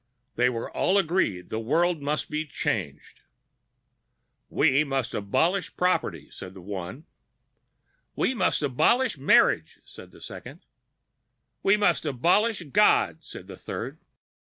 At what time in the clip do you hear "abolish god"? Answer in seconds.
12.07-13.23